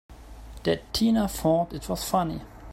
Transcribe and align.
That 0.63 0.91
Tina 0.95 1.27
thought 1.27 1.73
it 1.73 1.87
was 1.87 2.03
funny! 2.09 2.41